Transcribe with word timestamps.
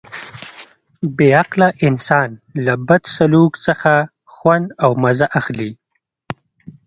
بې 1.15 1.27
عقله 1.41 1.67
انسان 1.87 2.29
له 2.65 2.73
بد 2.87 3.03
سلوک 3.15 3.51
څخه 3.67 3.93
خوند 4.33 4.67
او 4.83 4.91
مزه 5.03 5.27
اخلي. 5.39 5.71